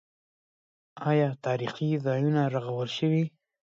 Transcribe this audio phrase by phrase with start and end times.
[1.09, 3.23] آیا تاریخي ځایونه رغول شوي؟